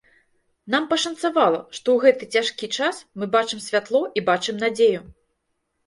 Нам 0.75 0.87
пашанцавала, 0.93 1.59
што 1.79 1.87
ў 1.97 2.01
гэты 2.07 2.23
цяжкі 2.39 2.73
час 2.79 3.05
мы 3.19 3.31
бачым 3.39 3.65
святло 3.71 4.05
і 4.17 4.29
бачым 4.35 4.55
надзею. 4.67 5.01